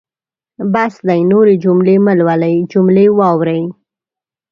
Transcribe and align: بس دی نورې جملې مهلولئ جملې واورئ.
بس 0.73 0.93
دی 1.07 1.21
نورې 1.31 1.55
جملې 1.63 1.95
مهلولئ 2.05 2.55
جملې 2.71 3.05
واورئ. 3.17 3.61